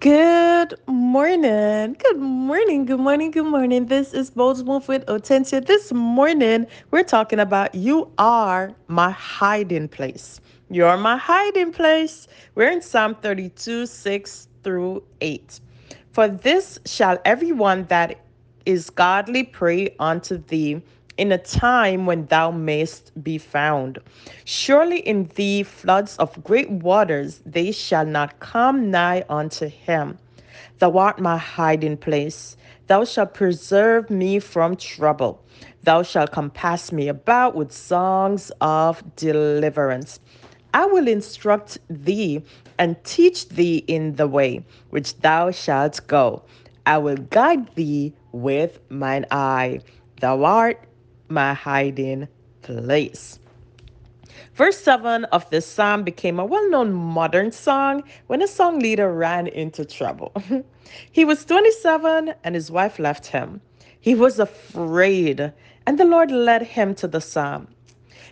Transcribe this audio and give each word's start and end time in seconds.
Good 0.00 0.76
morning. 0.86 1.94
Good 1.98 2.16
morning. 2.16 2.86
Good 2.86 3.00
morning. 3.00 3.30
Good 3.32 3.44
morning. 3.44 3.84
This 3.84 4.14
is 4.14 4.30
Bold 4.30 4.64
Move 4.64 4.88
with 4.88 5.04
Hortensia. 5.04 5.66
This 5.66 5.92
morning, 5.92 6.66
we're 6.90 7.02
talking 7.02 7.38
about 7.38 7.74
you 7.74 8.10
are 8.16 8.72
my 8.88 9.10
hiding 9.10 9.88
place. 9.88 10.40
You're 10.70 10.96
my 10.96 11.18
hiding 11.18 11.72
place. 11.72 12.28
We're 12.54 12.70
in 12.70 12.80
Psalm 12.80 13.14
32, 13.16 13.84
6 13.84 14.48
through 14.62 15.02
8. 15.20 15.60
For 16.12 16.28
this 16.28 16.78
shall 16.86 17.18
everyone 17.26 17.84
that 17.90 18.20
is 18.64 18.88
godly 18.88 19.42
pray 19.42 19.94
unto 19.98 20.38
thee 20.38 20.82
in 21.20 21.30
a 21.30 21.36
time 21.36 22.06
when 22.06 22.24
thou 22.28 22.50
mayst 22.50 23.12
be 23.22 23.36
found. 23.36 23.98
Surely 24.46 25.00
in 25.00 25.26
thee 25.34 25.62
floods 25.62 26.16
of 26.16 26.42
great 26.42 26.70
waters, 26.70 27.42
they 27.44 27.70
shall 27.70 28.06
not 28.06 28.40
come 28.40 28.90
nigh 28.90 29.22
unto 29.28 29.68
him. 29.68 30.16
Thou 30.78 30.96
art 30.96 31.18
my 31.20 31.36
hiding 31.36 31.98
place. 31.98 32.56
Thou 32.86 33.04
shalt 33.04 33.34
preserve 33.34 34.08
me 34.08 34.38
from 34.38 34.76
trouble. 34.76 35.44
Thou 35.82 36.02
shalt 36.02 36.32
compass 36.32 36.90
me 36.90 37.06
about 37.08 37.54
with 37.54 37.70
songs 37.70 38.50
of 38.62 39.04
deliverance. 39.16 40.20
I 40.72 40.86
will 40.86 41.06
instruct 41.06 41.76
thee 41.90 42.42
and 42.78 42.96
teach 43.04 43.46
thee 43.50 43.84
in 43.86 44.14
the 44.14 44.26
way 44.26 44.64
which 44.88 45.18
thou 45.18 45.50
shalt 45.50 46.00
go. 46.06 46.44
I 46.86 46.96
will 46.96 47.18
guide 47.18 47.74
thee 47.74 48.14
with 48.32 48.80
mine 48.88 49.26
eye. 49.30 49.80
Thou 50.22 50.44
art 50.44 50.78
my 51.30 51.54
hiding 51.54 52.28
place. 52.62 53.38
Verse 54.54 54.78
7 54.78 55.24
of 55.26 55.48
this 55.50 55.66
psalm 55.66 56.02
became 56.02 56.38
a 56.38 56.44
well 56.44 56.68
known 56.68 56.92
modern 56.92 57.52
song 57.52 58.02
when 58.26 58.42
a 58.42 58.46
song 58.46 58.78
leader 58.78 59.12
ran 59.12 59.46
into 59.46 59.84
trouble. 59.84 60.32
he 61.12 61.24
was 61.24 61.44
27 61.44 62.34
and 62.44 62.54
his 62.54 62.70
wife 62.70 62.98
left 62.98 63.26
him. 63.26 63.60
He 64.00 64.14
was 64.14 64.38
afraid, 64.38 65.52
and 65.86 65.98
the 65.98 66.04
Lord 66.04 66.30
led 66.30 66.62
him 66.62 66.94
to 66.96 67.08
the 67.08 67.20
psalm. 67.20 67.68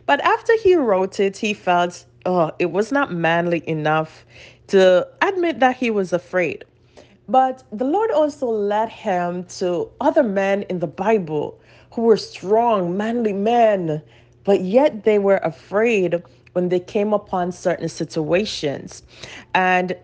But 0.06 0.20
after 0.22 0.56
he 0.58 0.74
wrote 0.74 1.20
it, 1.20 1.36
he 1.36 1.52
felt, 1.52 2.06
oh, 2.24 2.52
it 2.58 2.72
was 2.72 2.90
not 2.90 3.12
manly 3.12 3.62
enough 3.68 4.24
to 4.68 5.06
admit 5.20 5.60
that 5.60 5.76
he 5.76 5.90
was 5.90 6.12
afraid. 6.12 6.64
But 7.28 7.62
the 7.70 7.84
Lord 7.84 8.10
also 8.10 8.46
led 8.46 8.88
him 8.88 9.44
to 9.58 9.90
other 10.00 10.22
men 10.22 10.62
in 10.64 10.78
the 10.78 10.86
Bible 10.86 11.60
who 11.92 12.02
were 12.02 12.16
strong, 12.16 12.96
manly 12.96 13.32
men, 13.32 14.02
but 14.44 14.60
yet 14.62 15.04
they 15.04 15.18
were 15.18 15.38
afraid 15.38 16.22
when 16.52 16.68
they 16.68 16.80
came 16.80 17.12
upon 17.12 17.52
certain 17.52 17.88
situations. 17.88 19.02
And 19.54 19.96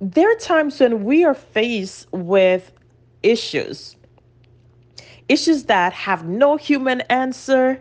there 0.00 0.30
are 0.30 0.36
times 0.36 0.80
when 0.80 1.04
we 1.04 1.24
are 1.24 1.34
faced 1.34 2.10
with 2.12 2.72
issues, 3.22 3.96
issues 5.28 5.64
that 5.64 5.92
have 5.92 6.26
no 6.26 6.56
human 6.56 7.02
answer. 7.02 7.80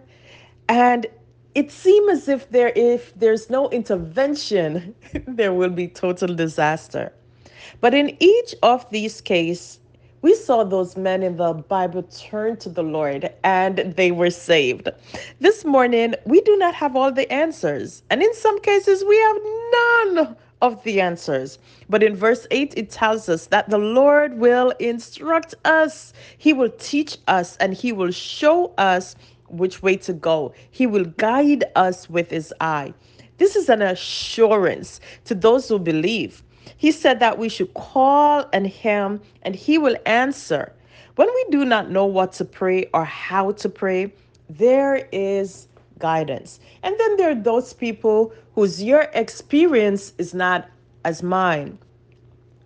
And 0.68 1.08
it 1.56 1.72
seems 1.72 2.12
as 2.12 2.28
if 2.28 2.50
there 2.50 2.72
if 2.76 3.14
there's 3.16 3.50
no 3.50 3.70
intervention, 3.70 4.94
there 5.28 5.54
will 5.54 5.70
be 5.70 5.88
total 5.88 6.36
disaster. 6.36 7.12
But 7.82 7.94
in 7.94 8.16
each 8.20 8.54
of 8.62 8.90
these 8.90 9.22
cases, 9.22 9.80
we 10.22 10.36
saw 10.36 10.64
those 10.64 10.98
men 10.98 11.24
in 11.24 11.38
the 11.38 11.54
Bible 11.54 12.04
turn 12.04 12.58
to 12.58 12.70
the 12.70 12.84
Lord 12.84 13.32
and 13.44 13.78
they 13.96 14.12
were 14.12 14.30
saved. 14.30 14.90
This 15.40 15.64
morning, 15.64 16.16
we 16.26 16.42
do 16.42 16.58
not 16.58 16.76
have 16.76 16.96
all 16.96 17.12
the 17.12 17.32
answers. 17.32 18.04
And 18.10 18.22
in 18.22 18.34
some 18.34 18.60
cases, 18.62 19.04
we 19.06 19.18
have 19.18 19.38
none 19.72 20.36
of 20.62 20.84
the 20.84 21.00
answers. 21.00 21.58
But 21.90 22.04
in 22.04 22.16
verse 22.16 22.46
8, 22.52 22.74
it 22.76 22.90
tells 22.90 23.30
us 23.30 23.48
that 23.48 23.70
the 23.70 23.78
Lord 23.78 24.38
will 24.38 24.72
instruct 24.80 25.56
us, 25.64 26.14
He 26.38 26.52
will 26.54 26.72
teach 26.78 27.18
us, 27.28 27.56
and 27.58 27.74
He 27.74 27.94
will 27.94 28.12
show 28.12 28.74
us 28.78 29.16
which 29.48 29.82
way 29.82 29.96
to 29.98 30.14
go. 30.14 30.54
He 30.72 30.86
will 30.86 31.06
guide 31.06 31.64
us 31.76 32.10
with 32.10 32.30
His 32.30 32.54
eye. 32.60 32.94
This 33.38 33.56
is 33.56 33.70
an 33.70 33.82
assurance 33.82 35.00
to 35.26 35.34
those 35.34 35.70
who 35.70 35.80
believe. 35.80 36.44
He 36.78 36.92
said 36.92 37.20
that 37.20 37.38
we 37.38 37.50
should 37.50 37.74
call 37.74 38.46
on 38.54 38.66
him 38.66 39.22
and 39.42 39.56
he 39.56 39.78
will 39.78 39.96
answer. 40.06 40.74
When 41.16 41.28
we 41.28 41.46
do 41.50 41.66
not 41.66 41.90
know 41.90 42.06
what 42.06 42.34
to 42.34 42.46
pray 42.46 42.90
or 42.94 43.04
how 43.06 43.52
to 43.54 43.70
pray, 43.70 44.14
there 44.50 45.08
is 45.12 45.68
guidance. 46.00 46.60
And 46.82 46.98
then 47.00 47.18
there 47.18 47.32
are 47.32 47.36
those 47.36 47.74
people 47.74 48.34
whose 48.56 48.82
your 48.82 49.08
experience 49.14 50.14
is 50.18 50.34
not 50.34 50.70
as 51.04 51.22
mine. 51.22 51.78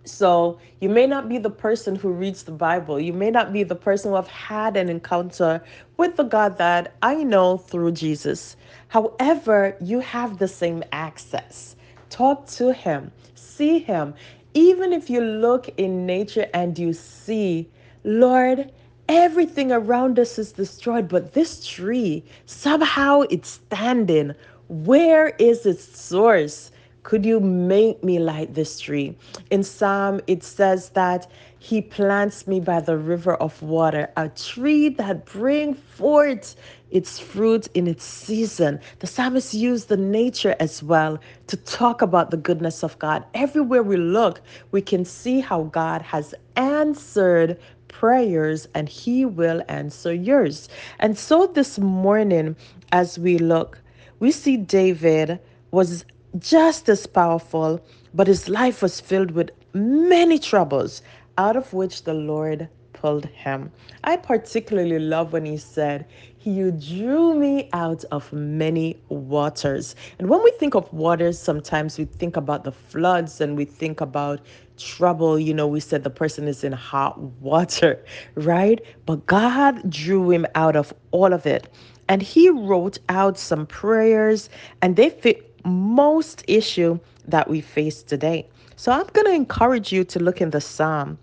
So 0.04 0.58
you 0.80 0.88
may 0.90 1.06
not 1.06 1.28
be 1.28 1.38
the 1.38 1.50
person 1.50 1.96
who 1.96 2.10
reads 2.10 2.42
the 2.42 2.52
Bible. 2.52 3.00
You 3.00 3.12
may 3.12 3.30
not 3.30 3.52
be 3.52 3.62
the 3.62 3.74
person 3.74 4.10
who 4.10 4.16
have 4.16 4.28
had 4.28 4.76
an 4.76 4.88
encounter 4.88 5.62
with 5.96 6.16
the 6.16 6.24
God 6.24 6.58
that 6.58 6.94
I 7.02 7.24
know 7.24 7.56
through 7.56 7.92
Jesus. 7.92 8.56
However, 8.88 9.76
you 9.80 10.00
have 10.00 10.38
the 10.38 10.48
same 10.48 10.84
access. 10.92 11.74
Talk 12.10 12.46
to 12.48 12.72
him, 12.72 13.12
see 13.34 13.78
him. 13.80 14.14
Even 14.54 14.92
if 14.92 15.10
you 15.10 15.20
look 15.20 15.68
in 15.78 16.06
nature 16.06 16.46
and 16.54 16.78
you 16.78 16.92
see, 16.92 17.68
Lord, 18.04 18.70
everything 19.08 19.72
around 19.72 20.18
us 20.18 20.38
is 20.38 20.52
destroyed, 20.52 21.08
but 21.08 21.32
this 21.32 21.66
tree, 21.66 22.24
somehow 22.46 23.22
it's 23.30 23.48
standing. 23.50 24.34
Where 24.68 25.28
is 25.38 25.66
its 25.66 25.98
source? 25.98 26.70
Could 27.04 27.26
you 27.26 27.38
make 27.38 28.02
me 28.02 28.18
like 28.18 28.54
this 28.54 28.80
tree? 28.80 29.14
In 29.50 29.62
Psalm, 29.62 30.22
it 30.26 30.42
says 30.42 30.88
that 30.90 31.30
he 31.58 31.82
plants 31.82 32.46
me 32.46 32.60
by 32.60 32.80
the 32.80 32.96
river 32.96 33.34
of 33.34 33.62
water, 33.62 34.10
a 34.16 34.30
tree 34.30 34.88
that 34.88 35.26
bring 35.26 35.74
forth 35.74 36.56
its 36.90 37.18
fruit 37.18 37.68
in 37.74 37.86
its 37.86 38.04
season. 38.04 38.80
The 39.00 39.06
psalmist 39.06 39.52
used 39.52 39.88
the 39.88 39.98
nature 39.98 40.56
as 40.60 40.82
well 40.82 41.18
to 41.48 41.56
talk 41.58 42.00
about 42.00 42.30
the 42.30 42.38
goodness 42.38 42.82
of 42.82 42.98
God. 42.98 43.24
Everywhere 43.34 43.82
we 43.82 43.98
look, 43.98 44.40
we 44.70 44.80
can 44.80 45.04
see 45.04 45.40
how 45.40 45.64
God 45.64 46.00
has 46.00 46.34
answered 46.56 47.58
prayers 47.88 48.66
and 48.74 48.88
he 48.88 49.26
will 49.26 49.62
answer 49.68 50.12
yours. 50.14 50.70
And 51.00 51.18
so 51.18 51.48
this 51.48 51.78
morning, 51.78 52.56
as 52.92 53.18
we 53.18 53.36
look, 53.36 53.78
we 54.20 54.30
see 54.30 54.56
David 54.56 55.38
was 55.70 56.06
just 56.38 56.88
as 56.88 57.06
powerful, 57.06 57.80
but 58.12 58.26
his 58.26 58.48
life 58.48 58.82
was 58.82 59.00
filled 59.00 59.30
with 59.32 59.50
many 59.72 60.38
troubles, 60.38 61.02
out 61.38 61.56
of 61.56 61.72
which 61.72 62.04
the 62.04 62.14
Lord 62.14 62.68
pulled 62.92 63.26
him. 63.26 63.70
I 64.04 64.16
particularly 64.16 64.98
love 64.98 65.32
when 65.32 65.44
he 65.44 65.56
said, 65.58 66.06
You 66.42 66.70
drew 66.72 67.34
me 67.34 67.68
out 67.72 68.04
of 68.10 68.32
many 68.32 68.98
waters. 69.08 69.94
And 70.18 70.28
when 70.28 70.42
we 70.42 70.50
think 70.52 70.74
of 70.74 70.92
waters, 70.92 71.38
sometimes 71.38 71.98
we 71.98 72.06
think 72.06 72.36
about 72.36 72.64
the 72.64 72.72
floods 72.72 73.40
and 73.40 73.56
we 73.56 73.64
think 73.64 74.00
about 74.00 74.40
trouble. 74.78 75.38
You 75.38 75.54
know, 75.54 75.66
we 75.68 75.80
said 75.80 76.02
the 76.02 76.10
person 76.10 76.48
is 76.48 76.64
in 76.64 76.72
hot 76.72 77.18
water, 77.40 78.02
right? 78.34 78.80
But 79.06 79.26
God 79.26 79.88
drew 79.90 80.30
him 80.30 80.46
out 80.54 80.76
of 80.76 80.94
all 81.10 81.32
of 81.32 81.46
it. 81.46 81.68
And 82.08 82.22
he 82.22 82.50
wrote 82.50 82.98
out 83.08 83.38
some 83.38 83.66
prayers, 83.66 84.50
and 84.82 84.96
they 84.96 85.08
fit 85.08 85.53
most 85.64 86.44
issue 86.46 86.98
that 87.28 87.48
we 87.48 87.60
face 87.60 88.02
today. 88.02 88.46
So 88.76 88.92
I'm 88.92 89.06
going 89.12 89.26
to 89.26 89.32
encourage 89.32 89.92
you 89.92 90.04
to 90.04 90.18
look 90.18 90.40
in 90.40 90.50
the 90.50 90.60
Psalm 90.60 91.18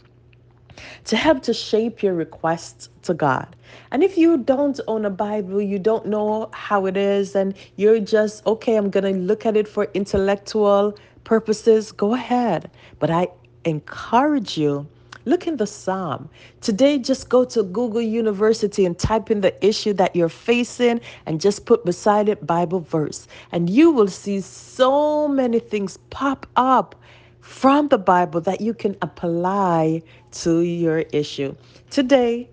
to 1.05 1.15
help 1.15 1.43
to 1.43 1.53
shape 1.53 2.01
your 2.01 2.13
requests 2.13 2.89
to 3.03 3.13
God. 3.13 3.55
And 3.91 4.03
if 4.03 4.17
you 4.17 4.37
don't 4.37 4.79
own 4.87 5.05
a 5.05 5.09
Bible, 5.09 5.61
you 5.61 5.79
don't 5.79 6.07
know 6.07 6.49
how 6.53 6.85
it 6.85 6.97
is, 6.97 7.35
and 7.35 7.53
you're 7.75 7.99
just, 7.99 8.45
okay, 8.45 8.75
I'm 8.75 8.89
going 8.89 9.13
to 9.13 9.19
look 9.19 9.45
at 9.45 9.57
it 9.57 9.67
for 9.67 9.85
intellectual 9.93 10.97
purposes, 11.23 11.91
go 11.91 12.13
ahead. 12.13 12.69
But 12.99 13.09
I 13.09 13.27
encourage 13.65 14.57
you 14.57 14.87
Look 15.25 15.47
in 15.47 15.57
the 15.57 15.67
Psalm. 15.67 16.29
Today, 16.61 16.97
just 16.97 17.29
go 17.29 17.45
to 17.45 17.63
Google 17.63 18.01
University 18.01 18.85
and 18.85 18.97
type 18.97 19.29
in 19.29 19.41
the 19.41 19.65
issue 19.65 19.93
that 19.93 20.15
you're 20.15 20.29
facing 20.29 20.99
and 21.25 21.39
just 21.39 21.65
put 21.65 21.85
beside 21.85 22.29
it 22.29 22.45
Bible 22.45 22.79
verse. 22.79 23.27
And 23.51 23.69
you 23.69 23.91
will 23.91 24.07
see 24.07 24.41
so 24.41 25.27
many 25.27 25.59
things 25.59 25.97
pop 26.09 26.47
up 26.55 26.95
from 27.39 27.89
the 27.89 27.97
Bible 27.97 28.41
that 28.41 28.61
you 28.61 28.73
can 28.73 28.95
apply 29.01 30.01
to 30.31 30.61
your 30.61 30.99
issue. 31.11 31.55
Today, 31.89 32.49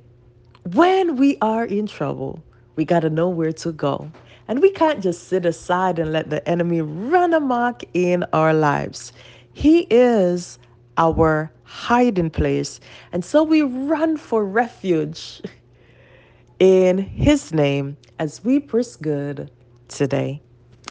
when 0.73 1.17
we 1.17 1.38
are 1.41 1.65
in 1.65 1.87
trouble, 1.87 2.43
we 2.76 2.85
got 2.85 3.00
to 3.00 3.11
know 3.11 3.29
where 3.29 3.53
to 3.53 3.73
go. 3.73 4.11
And 4.49 4.61
we 4.61 4.70
can't 4.70 5.03
just 5.03 5.29
sit 5.29 5.44
aside 5.44 5.99
and 5.99 6.12
let 6.12 6.31
the 6.31 6.47
enemy 6.49 6.81
run 6.81 7.35
amok 7.35 7.82
in 7.93 8.25
our 8.32 8.55
lives. 8.55 9.12
He 9.53 9.81
is 9.91 10.59
our 10.97 11.50
hiding 11.69 12.31
place. 12.31 12.81
And 13.12 13.25
so 13.25 13.43
we 13.44 13.62
run 13.62 14.17
for 14.17 14.44
refuge 14.44 15.43
in 16.59 16.99
His 16.99 17.53
name 17.53 17.97
as 18.19 18.44
we 18.44 18.59
press 18.59 18.97
good 18.97 19.50
today. 19.88 20.43